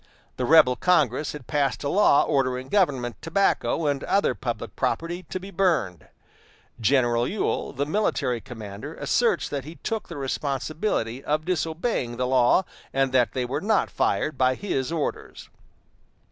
The 0.37 0.45
rebel 0.45 0.75
Congress 0.75 1.33
had 1.33 1.45
passed 1.45 1.83
a 1.83 1.87
law 1.87 2.23
ordering 2.23 2.69
government 2.69 3.17
tobacco 3.21 3.85
and 3.85 4.03
other 4.05 4.33
public 4.33 4.75
property 4.75 5.27
to 5.29 5.39
be 5.39 5.51
burned. 5.51 6.07
General 6.79 7.27
Ewell, 7.27 7.71
the 7.71 7.85
military 7.85 8.41
commander, 8.41 8.95
asserts 8.95 9.47
that 9.49 9.63
he 9.63 9.75
took 9.83 10.07
the 10.07 10.17
responsibility 10.17 11.23
of 11.23 11.45
disobeying 11.45 12.17
the 12.17 12.25
law, 12.25 12.65
and 12.91 13.11
that 13.11 13.33
they 13.33 13.45
were 13.45 13.61
not 13.61 13.91
fired 13.91 14.39
by 14.39 14.55
his 14.55 14.91
orders. 14.91 15.49